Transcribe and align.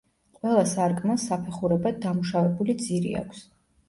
ყველა 0.37 0.61
სარკმელს 0.69 1.25
საფეხურებად 1.31 1.99
დამუშავებული 2.05 2.77
ძირი 2.87 3.13
აქვს. 3.21 3.45